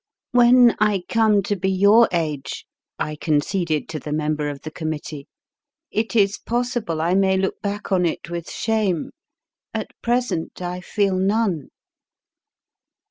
When 0.31 0.75
I 0.79 1.03
come 1.09 1.43
to 1.43 1.55
be 1.55 1.69
your 1.69 2.09
age, 2.11 2.65
1 2.97 3.17
conceded 3.17 3.87
to 3.89 3.99
the 3.99 4.11
member 4.11 4.49
of 4.49 4.61
the 4.61 4.71
committee, 4.71 5.27
it 5.91 6.15
is 6.15 6.39
possible 6.39 6.99
I 6.99 7.13
may 7.13 7.37
look 7.37 7.61
back 7.61 7.91
on 7.91 8.07
it 8.07 8.27
with 8.27 8.49
shame. 8.49 9.11
At 9.75 9.91
present 10.01 10.59
I 10.59 10.79
feel 10.81 11.13
none. 11.19 11.69